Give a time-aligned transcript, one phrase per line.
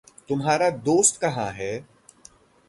[0.29, 1.71] तुम्हारा दोस्त कहाँ है?